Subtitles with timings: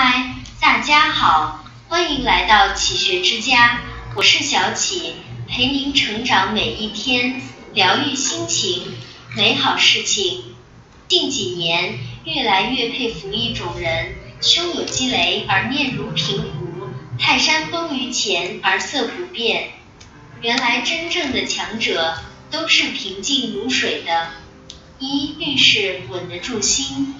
[0.00, 3.80] 嗨，大家好，欢迎来到启学之家，
[4.14, 5.14] 我是小启，
[5.48, 7.42] 陪您成长每一天，
[7.74, 8.92] 疗愈心情，
[9.34, 10.54] 美好事情。
[11.08, 19.70] 近几年，越来越佩服一种人，胸有积雷而面如平湖，泰山崩于前而色不变。
[20.40, 22.18] 原来真正的强者
[22.52, 24.28] 都是平静如水的。
[25.00, 27.16] 一遇事稳得住心。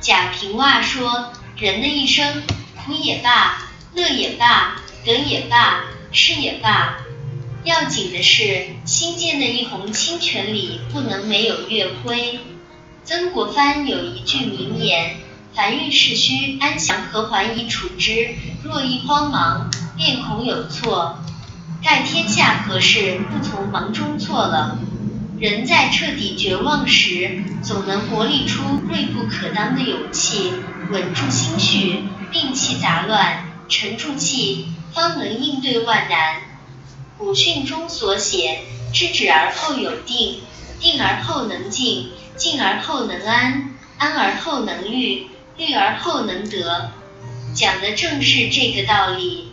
[0.00, 2.42] 贾平凹说，人的一生，
[2.76, 3.56] 苦也罢，
[3.94, 6.98] 乐也罢，得也罢，失也罢，
[7.64, 12.40] 要紧的是新建的一泓清泉里不能没有月辉。
[13.04, 15.16] 曾国藩有一句名言：
[15.54, 21.16] 凡遇事须安详和缓以处之，若一慌忙，便恐有错。
[21.82, 24.78] 盖天下何事不从忙中错了？
[25.38, 30.50] 人在彻底绝望时，总能磨砺出锐不可当的勇气，
[30.90, 36.40] 稳住心绪，摒弃杂乱，沉住气，方能应对万难。
[37.18, 38.60] 古训中所写：
[38.94, 40.40] 知止而后有定，
[40.80, 42.10] 定而后能静。
[42.36, 46.92] 静而后能安，安而后能虑，虑而后能得，
[47.54, 49.52] 讲的正是这个道理。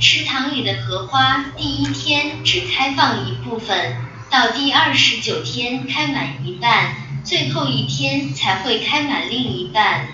[0.00, 3.96] 池塘里的荷花，第一天只开放一部分，
[4.30, 10.08] 到第二十九天开满一半，最后一天才会开满另一半。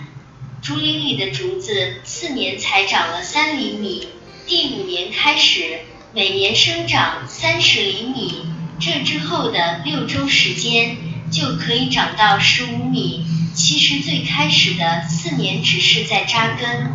[0.63, 4.09] 竹林里的竹子，四年才长了三厘米，
[4.47, 5.81] 第五年开始，
[6.15, 8.47] 每年生长三十厘米，
[8.81, 10.97] 这之后的六周时间。
[11.31, 13.27] 就可以长到十五米。
[13.55, 16.93] 其实最开始的四年只是在扎根。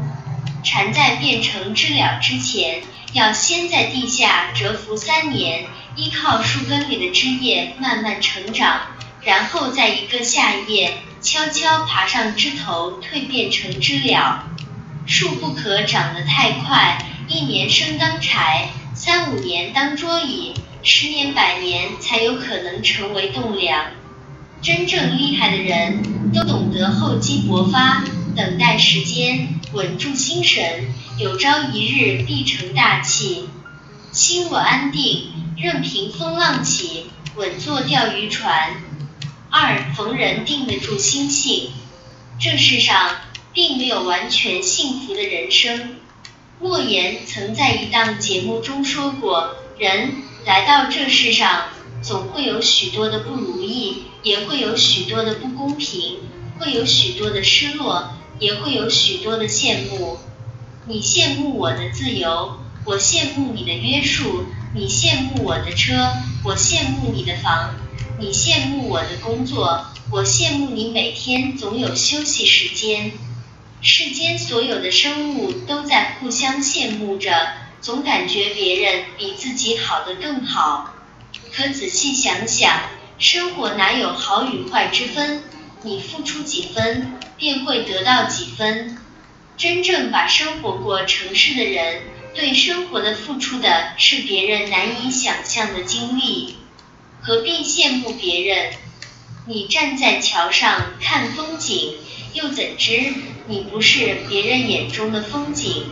[0.64, 2.82] 蝉在变成知了之前，
[3.14, 5.66] 要先在地下蛰伏三年，
[5.96, 8.82] 依靠树根里的枝叶慢慢成长，
[9.24, 14.44] 然后在一个夏夜悄悄爬上枝头蜕变成知了。
[15.08, 23.86] 树不可长得太快，一年生当柴，三五年当桌椅，十年百年才有可能成为栋梁。
[24.62, 28.04] 真正厉害的人都懂得厚积薄发，
[28.40, 33.50] 等待时间，稳住心神，有朝一日必成大器。
[34.14, 38.78] 心若安定，任凭风浪起，稳坐钓鱼船。
[39.50, 41.72] 二逢人定得住心性。
[42.40, 43.18] 这世上
[43.52, 45.98] 并没有完全幸福的人生。
[46.62, 50.14] 莫言曾在一档节目中说过，人
[50.46, 51.64] 来到这世上。
[52.02, 56.20] 总会有许多的不如意，也会有许多的不公平，
[56.58, 60.18] 会有许多的失落，也会有许多的羡慕。
[60.88, 66.14] 你羡慕我的自由，我羡慕你的约束；你羡慕我的车，
[66.44, 67.76] 我羡慕你的房；
[68.18, 73.12] 你羡慕我的工作，我羡慕你每天总有休息时间。
[73.82, 77.32] 世间所有的生物都在互相羡慕着，
[77.82, 80.96] 总感觉别人比自己好的更好。
[81.54, 82.82] 可仔细想想，
[83.18, 85.44] 生活哪有好与坏之分？
[85.82, 88.98] 你付出几分，便会得到几分。
[89.58, 92.04] 真正把生活过成事的人，
[92.34, 96.58] 对生活的付出的是别人难以想象的经历。
[97.22, 98.74] 何必羡慕别人？
[99.46, 101.96] 你站在桥上看风景，
[102.34, 103.14] 又怎知
[103.48, 105.86] 你不是别人眼中的风景？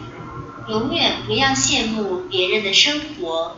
[0.69, 3.57] 永远不要羡慕别人的生活。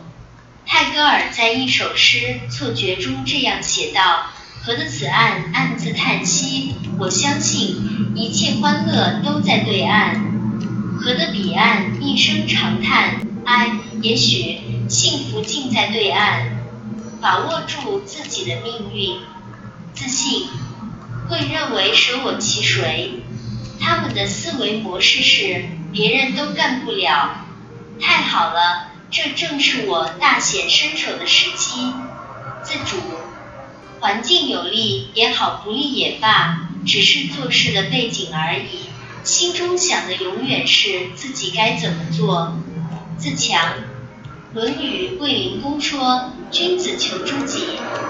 [0.64, 4.30] 泰戈尔在一首诗《错觉》中这样写道
[4.62, 10.14] ：“河的此岸暗自叹息，我相信一切欢乐都在对岸；
[10.98, 16.58] 河的彼岸一声长叹，唉，也许幸福尽在对岸。”
[17.22, 19.18] 把握住自己的命运，
[19.92, 20.48] 自信，
[21.28, 23.22] 会认为舍我其谁？
[23.78, 27.46] 他们的思维模式是别人都干不了，
[28.00, 28.88] 太好了。
[29.10, 31.92] 这正是我大显身手的时机。
[32.62, 32.96] 自主，
[34.00, 38.88] 环境有利也好，不利也罢，只是做事的背景而已。
[39.24, 42.56] 心中想的永远是自己该怎么做。
[43.18, 43.60] 自强，
[44.54, 47.64] 《论语·卫灵公》说：“君子求诸己，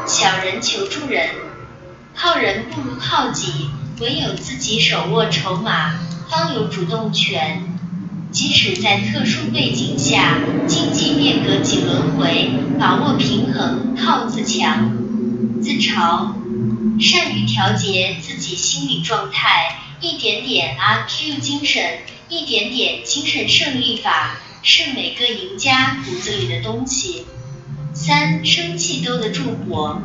[0.06, 1.30] 小人求诸人。
[2.14, 5.98] 靠人不如靠己，唯有自己手握筹码，
[6.28, 7.64] 方有主动权。”
[8.30, 10.38] 即使在特殊背景下，
[10.68, 12.48] 经济变革几轮回，
[12.78, 14.92] 把握平衡靠自强、
[15.60, 16.32] 自嘲，
[17.00, 27.26] 善于调节自己心理状态，一点点阿 Q 精神，一点点精神胜利法，是每个赢家骨子里的东西。
[27.92, 30.00] 三生气兜得住火，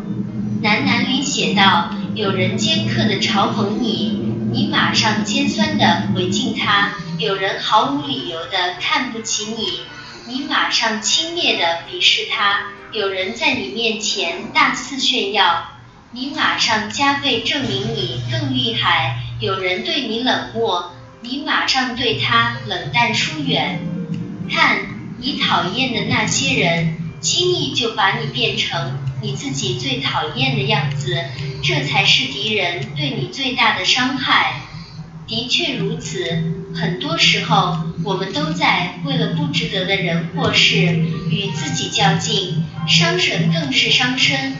[0.62, 4.34] 南南里写道：有人尖刻的嘲讽你。
[4.52, 9.82] 你马上尖酸的回敬他；有人毫无理由的看不起你，
[10.28, 15.72] 你马上轻蔑的鄙视他；有人在你面前大肆炫耀，
[16.12, 20.92] 你马上加倍证明你更厉害；有人对你冷漠，
[21.22, 23.80] 你马上对他冷淡疏远。
[24.50, 24.88] 看，
[25.20, 29.00] 你讨厌的那些人，轻易就把你变成。
[29.22, 31.18] 你自己最讨厌的样子，
[31.64, 34.62] 这才是敌人对你最大的伤害。
[35.28, 40.78] 的确如此，很多时候我们都在为了不值得的人或事
[41.30, 44.56] 与自己较劲，伤神更是伤身。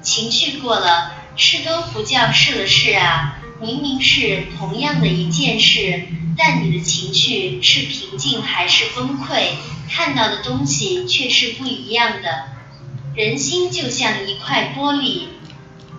[0.00, 3.36] 情绪过了，事都不叫事了事啊！
[3.60, 6.04] 明明是同样的一件事，
[6.34, 9.48] 但你的情绪是平静还是崩溃，
[9.90, 12.44] 看到的东西却是不一样的。
[13.14, 15.24] 人心就像一块玻璃，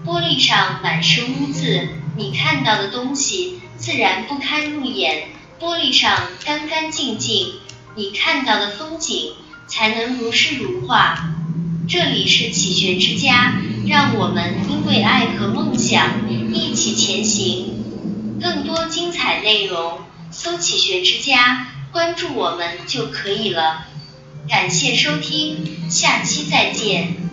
[0.03, 5.24] 玻璃上满是污渍，你看到的东西自然不堪入眼；
[5.60, 7.54] 玻璃上干干净净，
[7.95, 9.33] 你看到的风景
[9.68, 11.33] 才能如诗如画。
[11.89, 18.39] 这里是启学之家，让我们因为爱和梦想一起前行。
[18.39, 23.88] 更多精彩内容，搜“启学之家”，关注我们就可以了。
[24.48, 27.31] 感谢收听，下期再见。